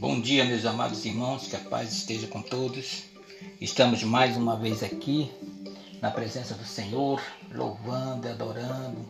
[0.00, 3.02] Bom dia, meus amados irmãos, que a paz esteja com todos.
[3.60, 5.28] Estamos mais uma vez aqui
[6.00, 7.20] na presença do Senhor,
[7.52, 9.04] louvando, adorando,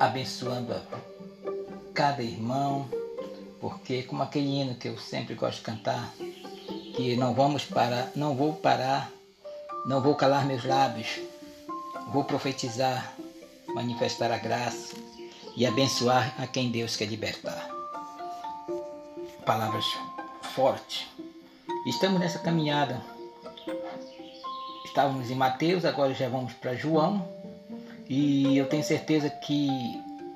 [0.00, 0.80] abençoando a
[1.92, 2.88] cada irmão,
[3.60, 6.10] porque como aquele hino que eu sempre gosto de cantar,
[6.96, 9.12] que não vamos parar, não vou parar,
[9.86, 11.20] não vou calar meus lábios,
[12.14, 13.14] vou profetizar,
[13.74, 14.96] manifestar a graça
[15.54, 17.65] e abençoar a quem Deus quer libertar
[19.46, 19.86] palavras
[20.54, 21.06] fortes.
[21.86, 23.00] Estamos nessa caminhada.
[24.84, 27.26] Estávamos em Mateus, agora já vamos para João.
[28.08, 29.68] E eu tenho certeza que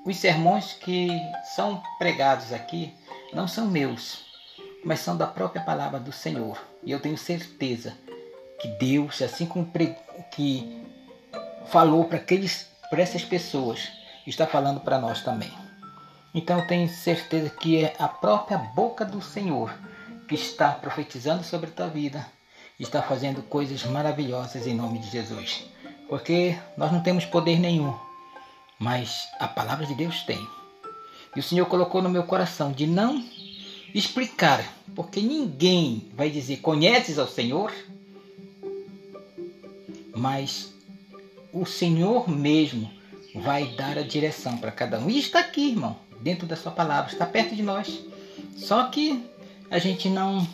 [0.06, 1.10] os sermões que
[1.56, 2.95] são pregados aqui
[3.33, 4.24] não são meus,
[4.84, 6.58] mas são da própria palavra do Senhor.
[6.84, 7.92] E eu tenho certeza
[8.61, 9.70] que Deus, assim como
[10.30, 10.86] que
[11.66, 13.91] falou para aqueles para essas pessoas,
[14.27, 15.59] está falando para nós também.
[16.33, 19.75] Então tenho certeza que é a própria boca do Senhor
[20.28, 22.25] que está profetizando sobre a tua vida,
[22.78, 25.64] está fazendo coisas maravilhosas em nome de Jesus.
[26.08, 27.92] Porque nós não temos poder nenhum,
[28.78, 30.47] mas a palavra de Deus tem.
[31.34, 33.25] E o Senhor colocou no meu coração de não
[33.92, 34.64] explicar,
[34.95, 37.73] porque ninguém vai dizer conheces ao Senhor,
[40.14, 40.73] mas
[41.53, 42.89] o Senhor mesmo
[43.34, 45.11] vai dar a direção para cada um.
[45.11, 48.01] E está aqui, irmão dentro da sua palavra, está perto de nós.
[48.57, 49.25] Só que
[49.71, 50.47] a gente não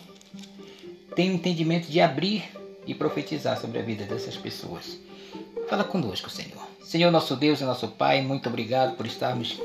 [1.15, 2.45] tem o entendimento de abrir
[2.87, 4.99] e profetizar sobre a vida dessas pessoas.
[5.69, 6.65] Fala conosco, Senhor.
[6.83, 9.61] Senhor, nosso Deus e nosso Pai, muito obrigado por estarmos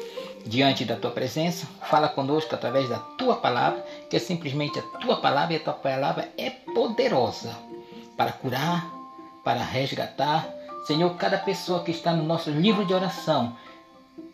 [0.45, 1.67] diante da tua presença.
[1.83, 5.73] Fala conosco através da tua palavra, que é simplesmente a tua palavra e a tua
[5.73, 7.55] palavra é poderosa
[8.17, 8.89] para curar,
[9.43, 10.47] para resgatar.
[10.87, 13.55] Senhor, cada pessoa que está no nosso livro de oração,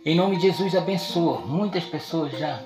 [0.06, 1.40] em nome de Jesus, abençoa.
[1.40, 2.62] Muitas pessoas já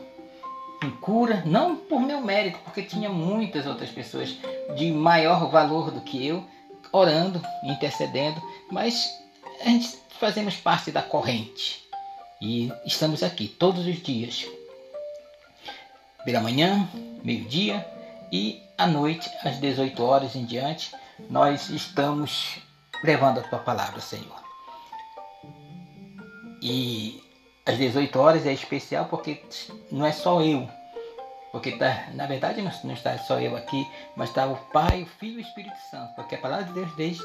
[0.84, 4.36] em cura, não por meu mérito, porque tinha muitas outras pessoas
[4.76, 6.44] de maior valor do que eu,
[6.92, 9.10] orando, intercedendo, mas
[9.62, 11.84] a gente fazemos parte da corrente
[12.42, 14.46] e estamos aqui todos os dias,
[16.26, 16.90] pela manhã,
[17.24, 17.86] meio-dia
[18.32, 20.92] e à noite, às 18 horas em diante,
[21.30, 22.58] nós estamos
[23.04, 24.41] levando a tua palavra, Senhor.
[26.62, 27.22] E
[27.66, 29.42] às 18 horas é especial porque
[29.92, 30.70] não é só eu.
[31.52, 33.86] Porque tá, na verdade não, não está só eu aqui,
[34.16, 36.16] mas está o Pai, o Filho e o Espírito Santo.
[36.16, 37.24] Porque a palavra de Deus desde,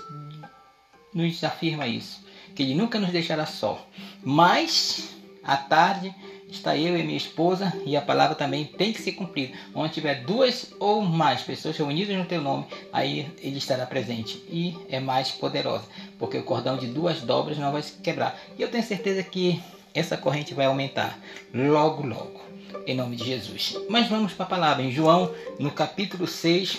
[1.15, 2.27] nos afirma isso.
[2.55, 3.87] Que Ele nunca nos deixará só.
[4.23, 5.15] Mas,
[5.45, 6.15] à tarde,
[6.49, 9.57] está eu e minha esposa e a palavra também tem que ser cumprida.
[9.75, 14.77] Onde tiver duas ou mais pessoas reunidas no teu nome, aí ele estará presente e
[14.89, 15.85] é mais poderosa,
[16.19, 18.39] porque o cordão de duas dobras não vai se quebrar.
[18.59, 19.63] E eu tenho certeza que
[19.95, 21.19] essa corrente vai aumentar
[21.53, 22.41] logo, logo,
[22.87, 23.77] em nome de Jesus.
[23.89, 26.79] Mas vamos para a palavra, em João, no capítulo 6,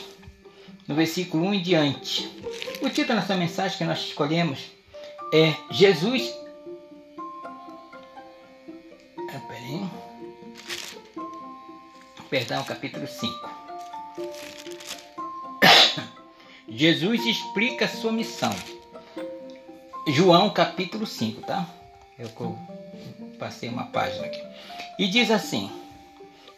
[0.88, 2.30] no versículo 1 em diante.
[2.82, 4.60] O título dessa mensagem que nós escolhemos
[5.34, 6.47] é Jesus.
[12.30, 13.50] Perdão, capítulo 5.
[16.68, 18.54] Jesus explica sua missão.
[20.10, 21.66] João capítulo 5, tá?
[22.20, 22.30] Eu
[23.40, 24.44] passei uma página aqui.
[25.00, 25.72] E diz assim: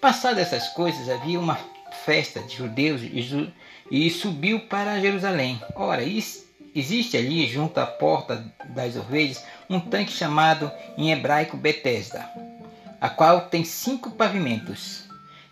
[0.02, 1.60] Passadas essas coisas, havia uma
[2.04, 3.02] festa de judeus
[3.92, 5.62] e, subiu para Jerusalém.
[5.76, 6.02] Ora,
[6.74, 12.28] existe ali, junto à porta das ovelhas, um tanque chamado em hebraico Betesda,
[13.00, 15.09] a qual tem cinco pavimentos.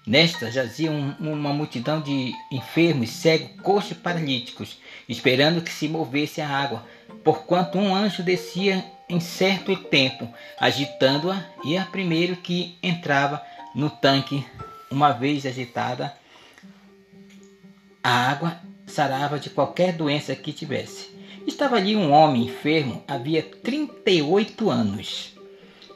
[0.08, 4.78] Nesta jazia um, uma multidão de enfermos, cegos, coxos e paralíticos,
[5.10, 6.86] esperando que se movesse a água,
[7.26, 13.44] porquanto um anjo descia em certo tempo, agitando-a, e a primeiro que entrava
[13.76, 14.46] no tanque,
[14.90, 16.14] uma vez agitada,
[18.02, 21.10] a água sarava de qualquer doença que tivesse.
[21.46, 25.34] Estava ali um homem enfermo, havia 38 anos.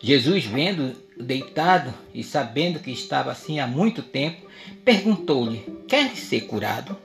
[0.02, 4.48] Jesus, vendo deitado e sabendo que estava assim há muito tempo,
[4.84, 6.98] perguntou-lhe: Quer ser curado?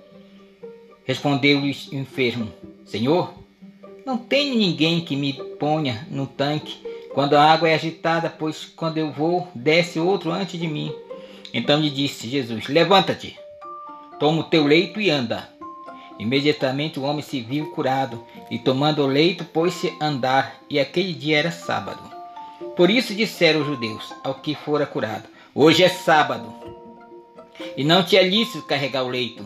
[1.05, 2.53] Respondeu-lhe o enfermo:
[2.85, 3.35] Senhor,
[4.05, 8.99] não tenho ninguém que me ponha no tanque quando a água é agitada, pois quando
[8.99, 10.93] eu vou, desce outro antes de mim.
[11.53, 13.39] Então lhe disse Jesus: Levanta-te,
[14.21, 15.49] toma o teu leito e anda.
[16.19, 21.13] Imediatamente o homem se viu curado, e tomando o leito, pôs-se a andar, e aquele
[21.13, 22.16] dia era sábado.
[22.77, 25.25] Por isso disseram os judeus ao que fora curado:
[25.55, 26.53] Hoje é sábado,
[27.77, 29.45] e não te é lícito carregar o leito.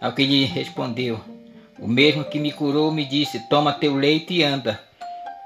[0.00, 1.20] Ao que lhe respondeu:
[1.78, 4.80] o mesmo que me curou me disse: Toma teu leito e anda.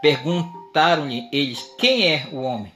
[0.01, 2.73] Perguntaram-lhe eles: Quem é o homem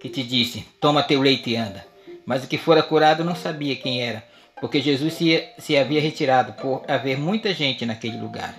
[0.00, 1.92] que te disse: Toma teu leito e anda?
[2.24, 4.24] mas o que fora curado não sabia quem era,
[4.60, 8.54] porque Jesus se, se havia retirado por haver muita gente naquele lugar.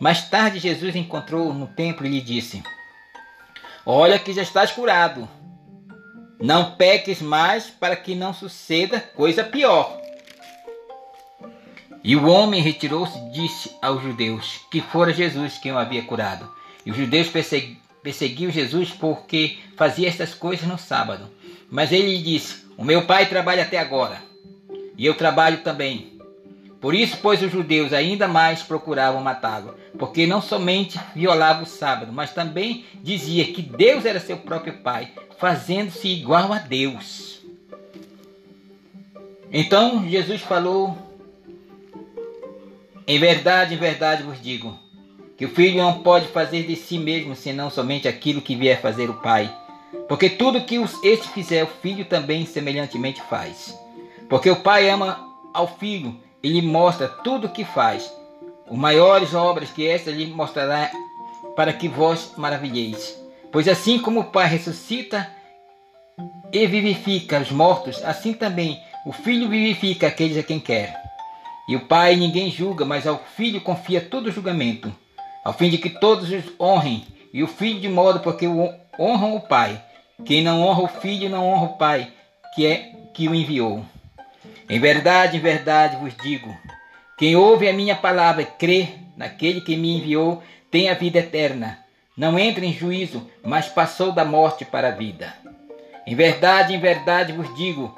[0.00, 2.62] Mais tarde, Jesus encontrou no templo e lhe disse:
[3.86, 5.28] Olha que já estás curado.
[6.40, 10.00] Não peques mais para que não suceda coisa pior.
[12.02, 16.50] E o homem retirou-se e disse aos judeus que fora Jesus quem o havia curado.
[16.84, 17.28] E os judeus
[18.02, 21.30] perseguiam Jesus porque fazia estas coisas no sábado.
[21.70, 24.22] Mas ele disse: O meu pai trabalha até agora,
[24.96, 26.13] e eu trabalho também.
[26.84, 32.12] Por isso, pois, os judeus ainda mais procuravam matá-lo, porque não somente violava o sábado,
[32.12, 35.08] mas também dizia que Deus era seu próprio pai,
[35.38, 37.40] fazendo-se igual a Deus.
[39.50, 40.94] Então Jesus falou:
[43.08, 44.78] Em verdade, em verdade vos digo,
[45.38, 49.08] que o filho não pode fazer de si mesmo senão somente aquilo que vier fazer
[49.08, 49.50] o pai.
[50.06, 53.74] Porque tudo que este fizer, o filho também semelhantemente faz.
[54.28, 58.12] Porque o pai ama ao filho e lhe mostra tudo o que faz.
[58.70, 60.90] Os maiores obras que esta lhe mostrará
[61.56, 63.18] para que vós maravilheis.
[63.50, 65.26] Pois assim como o Pai ressuscita
[66.52, 70.94] e vivifica os mortos, assim também o Filho vivifica aqueles a quem quer.
[71.66, 74.94] E o Pai ninguém julga, mas ao Filho confia todo o julgamento,
[75.42, 79.40] ao fim de que todos os honrem, e o Filho de modo porque honram o
[79.40, 79.82] Pai.
[80.26, 82.12] Quem não honra o Filho não honra o Pai,
[82.54, 83.82] que é que o enviou.
[84.68, 86.56] Em verdade, em verdade vos digo:
[87.16, 91.78] quem ouve a minha palavra e crê naquele que me enviou tem a vida eterna.
[92.16, 95.34] Não entra em juízo, mas passou da morte para a vida.
[96.06, 97.96] Em verdade, em verdade vos digo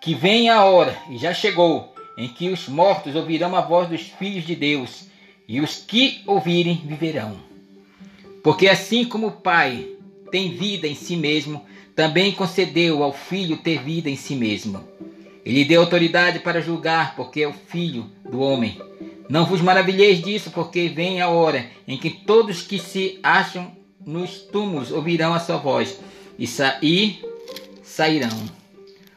[0.00, 4.02] que vem a hora, e já chegou, em que os mortos ouvirão a voz dos
[4.02, 5.06] filhos de Deus,
[5.48, 7.36] e os que ouvirem viverão.
[8.42, 9.86] Porque assim como o Pai
[10.30, 11.64] tem vida em si mesmo,
[11.94, 14.86] também concedeu ao Filho ter vida em si mesmo.
[15.46, 18.82] Ele deu autoridade para julgar, porque é o Filho do homem.
[19.28, 23.70] Não vos maravilheis disso, porque vem a hora em que todos que se acham
[24.04, 26.00] nos túmulos ouvirão a sua voz
[26.36, 27.24] e, sa e
[27.80, 28.36] sairão.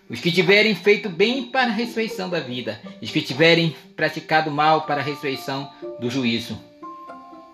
[0.07, 4.83] Os que tiverem feito bem para a ressurreição da vida, os que tiverem praticado mal
[4.83, 6.59] para a ressurreição do juízo.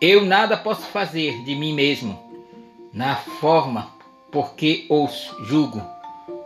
[0.01, 2.19] Eu nada posso fazer de mim mesmo,
[2.94, 3.89] na forma
[4.31, 5.81] porque os julgo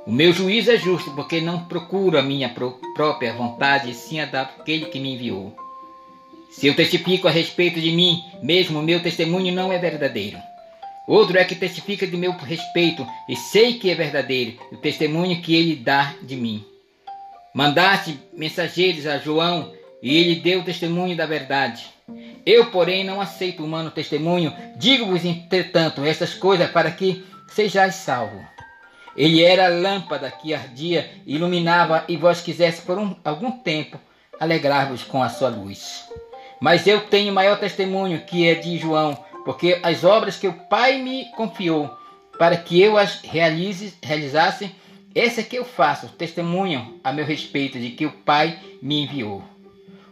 [0.10, 2.52] o meu juízo é justo, porque não procuro a minha
[2.96, 5.56] própria vontade, sim a daquele que me enviou.
[6.50, 10.40] Se eu testifico a respeito de mim mesmo, o meu testemunho não é verdadeiro.
[11.08, 15.54] Outro é que testifica de meu respeito, e sei que é verdadeiro o testemunho que
[15.54, 16.66] ele dá de mim.
[17.54, 19.72] Mandaste mensageiros a João,
[20.02, 21.86] e ele deu testemunho da verdade.
[22.44, 24.52] Eu, porém, não aceito humano testemunho.
[24.76, 28.42] Digo-vos, entretanto, essas coisas para que sejais salvos.
[29.20, 34.00] Ele era a lâmpada que ardia iluminava, e vós quisesse por um, algum tempo
[34.40, 36.08] alegrar-vos com a sua luz.
[36.62, 41.02] Mas eu tenho maior testemunho que é de João, porque as obras que o Pai
[41.02, 41.94] me confiou
[42.38, 44.72] para que eu as realize, realizasse,
[45.14, 49.44] essa é que eu faço, testemunham a meu respeito de que o Pai me enviou.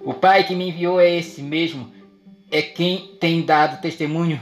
[0.01, 1.93] O Pai que me enviou é esse mesmo,
[2.51, 4.41] é quem tem dado testemunho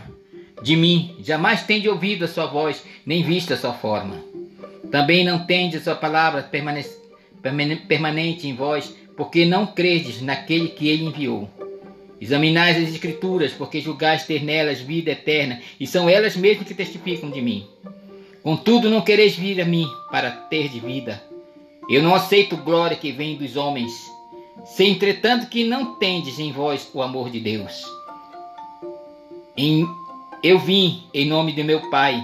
[0.64, 1.16] de mim.
[1.20, 4.35] Jamais tem de ouvido a sua voz, nem visto a sua forma.
[4.96, 11.04] Também não tendes a sua palavra permanente em vós, porque não credes naquele que ele
[11.04, 11.50] enviou.
[12.22, 17.30] Examinais as Escrituras, porque julgais ter nelas vida eterna, e são elas mesmas que testificam
[17.30, 17.68] de mim.
[18.42, 21.22] Contudo, não quereis vir a mim para ter de vida.
[21.90, 23.92] Eu não aceito glória que vem dos homens,
[24.64, 27.84] se entretanto que não tendes em vós o amor de Deus.
[29.58, 29.86] Em,
[30.42, 32.24] eu vim em nome de meu Pai,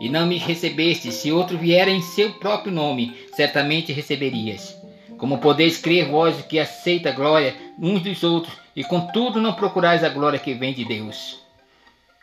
[0.00, 4.74] e não me recebeste, se outro vier em seu próprio nome, certamente receberias.
[5.18, 10.02] Como podeis crer vós que aceita a glória uns dos outros, e contudo não procurais
[10.02, 11.38] a glória que vem de Deus,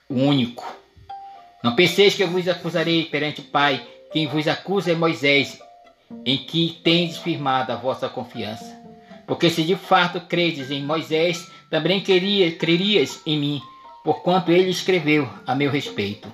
[0.10, 0.66] o único.
[1.64, 5.60] Não penseis que eu vos acusarei perante o Pai, quem vos acusa é Moisés,
[6.26, 8.76] em que tendes firmado a vossa confiança.
[9.28, 13.62] Porque se de fato credes em Moisés, também queria, crerias em mim,
[14.04, 16.32] porquanto ele escreveu a meu respeito.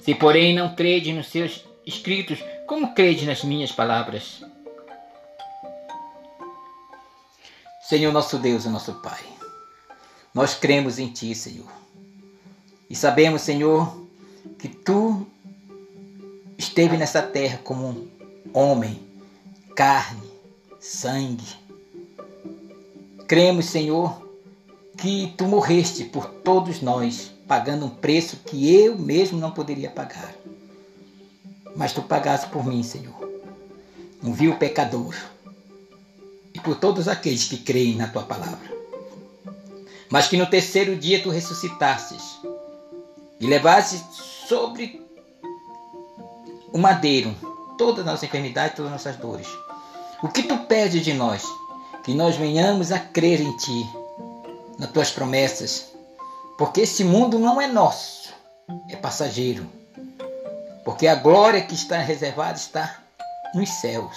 [0.00, 4.42] Se, porém, não crede nos seus escritos, como crede nas minhas palavras?
[7.82, 9.20] Senhor nosso Deus e nosso Pai,
[10.32, 11.70] nós cremos em Ti, Senhor.
[12.88, 14.06] E sabemos, Senhor,
[14.58, 15.26] que Tu
[16.56, 18.08] esteve nessa terra como um
[18.52, 19.00] homem,
[19.74, 20.22] carne,
[20.80, 21.56] sangue.
[23.26, 24.26] Cremos, Senhor,
[24.96, 30.32] que Tu morreste por todos nós pagando um preço que eu mesmo não poderia pagar.
[31.76, 33.14] Mas tu pagaste por mim, Senhor.
[34.22, 35.14] um vil pecador,
[36.54, 38.72] e por todos aqueles que creem na tua palavra.
[40.08, 42.22] Mas que no terceiro dia tu ressuscitasses
[43.38, 44.02] e levasses
[44.48, 45.04] sobre
[46.72, 47.34] o madeiro
[47.76, 49.48] todas as nossas enfermidades, todas as nossas dores.
[50.22, 51.44] O que tu pedes de nós?
[52.02, 53.86] Que nós venhamos a crer em ti,
[54.78, 55.91] nas tuas promessas,
[56.62, 58.32] porque esse mundo não é nosso,
[58.88, 59.68] é passageiro.
[60.84, 63.00] Porque a glória que está reservada está
[63.52, 64.16] nos céus.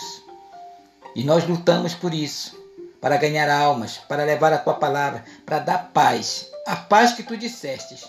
[1.16, 2.56] E nós lutamos por isso,
[3.02, 7.36] para ganhar almas, para levar a tua palavra, para dar paz, a paz que tu
[7.36, 8.08] dissestes.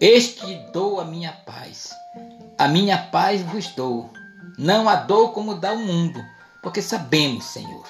[0.00, 1.90] Eis que dou a minha paz.
[2.56, 4.08] A minha paz vos dou.
[4.56, 6.24] Não a dou como dá o mundo,
[6.62, 7.86] porque sabemos, Senhor,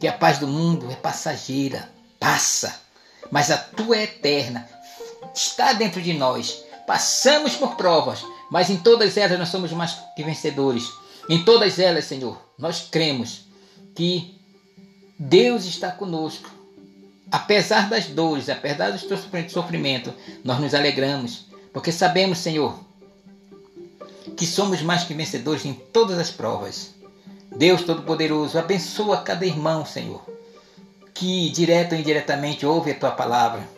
[0.00, 2.74] que a paz do mundo é passageira, passa,
[3.30, 4.68] mas a tua é eterna,
[5.34, 6.64] está dentro de nós.
[6.86, 10.90] Passamos por provas, mas em todas elas nós somos mais que vencedores.
[11.28, 13.42] Em todas elas, Senhor, nós cremos
[13.94, 14.40] que
[15.18, 16.50] Deus está conosco.
[17.30, 18.98] Apesar das dores, apesar do
[19.48, 22.76] sofrimento, nós nos alegramos, porque sabemos, Senhor,
[24.36, 26.90] que somos mais que vencedores em todas as provas.
[27.54, 30.22] Deus Todo-Poderoso, abençoa cada irmão, Senhor,
[31.12, 33.68] que direto ou indiretamente ouve a tua palavra,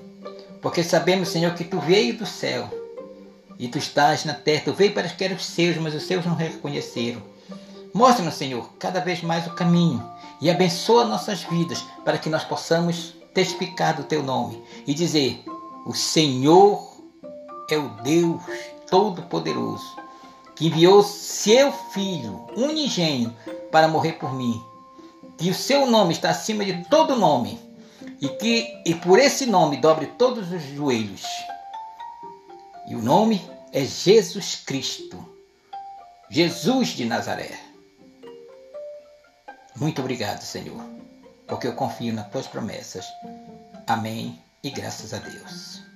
[0.62, 2.70] porque sabemos, Senhor, que tu veio do céu
[3.58, 4.62] e tu estás na terra.
[4.66, 7.20] Tu veio para que eram os seus, mas os seus não reconheceram.
[7.92, 10.02] Mostra-nos, Senhor, cada vez mais o caminho
[10.40, 15.44] e abençoa nossas vidas para que nós possamos testificar do teu nome e dizer:
[15.84, 16.96] O Senhor
[17.68, 18.40] é o Deus
[18.88, 20.00] Todo-Poderoso
[20.54, 23.34] que enviou seu Filho unigênio
[23.70, 24.62] para morrer por mim.
[25.36, 27.58] Que o seu nome está acima de todo nome
[28.22, 31.24] e que e por esse nome dobre todos os joelhos.
[32.86, 35.28] E o nome é Jesus Cristo,
[36.30, 37.58] Jesus de Nazaré.
[39.74, 40.84] Muito obrigado, Senhor,
[41.48, 43.04] porque eu confio nas tuas promessas.
[43.88, 45.91] Amém e graças a Deus.